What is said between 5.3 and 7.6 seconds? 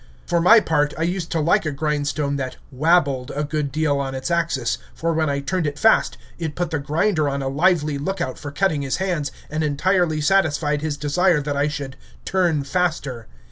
turned it fast, it put the grinder on a